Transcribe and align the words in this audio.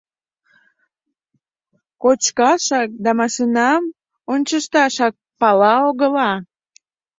Кочкашак 2.01 2.89
да 3.03 3.11
машинам 3.19 3.83
ончышташак 4.33 5.13
пала-огыла. 5.39 6.31